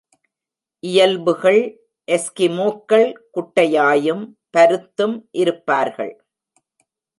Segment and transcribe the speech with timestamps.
[0.83, 1.59] இயல்புகள்
[2.07, 3.07] எஸ்கிமோக்கள்
[3.35, 4.23] குட்டையாயும்
[4.49, 6.13] பருத்தும் இருப்பார்கள்.